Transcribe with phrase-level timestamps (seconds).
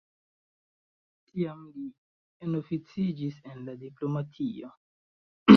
[1.31, 1.85] Tiam li
[2.47, 4.77] enoficiĝis en la diplomatio.